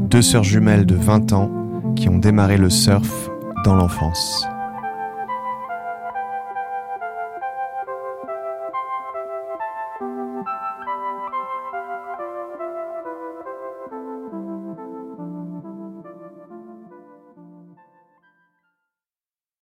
deux 0.10 0.22
sœurs 0.22 0.44
jumelles 0.44 0.86
de 0.86 0.96
20 0.96 1.34
ans 1.34 1.50
qui 1.96 2.08
ont 2.08 2.20
démarré 2.20 2.58
le 2.58 2.70
surf 2.70 3.32
dans 3.66 3.74
l'enfance. 3.74 4.46